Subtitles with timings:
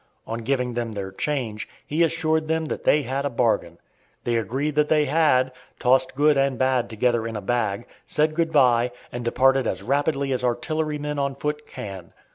[0.25, 3.77] On giving them their change, he assured them that they had a bargain.
[4.23, 8.51] They agreed that they had, tossed good and bad together in a bag, said good
[8.51, 12.13] by, and departed as rapidly as artillerymen on foot can.